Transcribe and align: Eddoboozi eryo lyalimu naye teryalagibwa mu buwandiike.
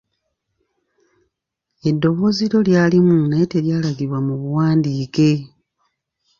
Eddoboozi 1.89 2.41
eryo 2.45 2.59
lyalimu 2.67 3.15
naye 3.29 3.45
teryalagibwa 3.51 4.19
mu 4.27 4.33
buwandiike. 4.41 5.29